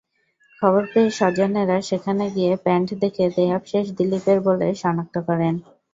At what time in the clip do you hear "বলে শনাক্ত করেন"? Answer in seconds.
4.47-5.53